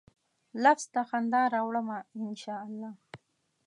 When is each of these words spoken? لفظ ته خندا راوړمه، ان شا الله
لفظ 0.63 0.83
ته 0.93 1.01
خندا 1.09 1.41
راوړمه، 1.55 1.97
ان 2.21 2.29
شا 2.41 2.55
الله 2.67 2.91